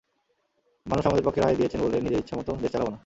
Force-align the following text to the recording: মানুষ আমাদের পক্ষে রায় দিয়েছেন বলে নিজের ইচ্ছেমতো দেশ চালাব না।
মানুষ 0.85 1.03
আমাদের 1.05 1.25
পক্ষে 1.25 1.41
রায় 1.41 1.57
দিয়েছেন 1.57 1.79
বলে 1.81 1.97
নিজের 2.01 2.21
ইচ্ছেমতো 2.21 2.51
দেশ 2.55 2.71
চালাব 2.71 2.89
না। 2.89 2.97